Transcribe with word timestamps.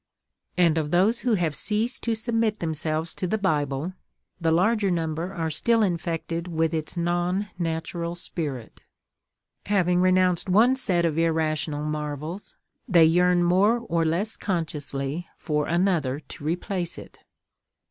And 0.57 0.79
of 0.79 0.89
those 0.89 1.19
who 1.19 1.35
have 1.35 1.53
ceased 1.55 2.01
to 2.05 2.15
submit 2.15 2.57
themselves 2.57 3.13
to 3.13 3.27
the 3.27 3.37
Bible, 3.37 3.93
the 4.39 4.49
larger 4.49 4.89
number 4.89 5.31
are 5.31 5.51
still 5.51 5.83
infected 5.83 6.47
with 6.47 6.73
its 6.73 6.97
non 6.97 7.49
natural 7.59 8.15
spirit; 8.15 8.81
having 9.67 10.01
renounced 10.01 10.49
one 10.49 10.75
set 10.75 11.05
of 11.05 11.19
irrational 11.19 11.83
marvels, 11.83 12.55
they 12.87 13.05
yearn 13.05 13.43
more 13.43 13.77
or 13.77 14.03
less 14.03 14.37
consciously 14.37 15.27
for 15.37 15.67
another 15.67 16.19
to 16.19 16.43
replace 16.43 16.97
it. 16.97 17.19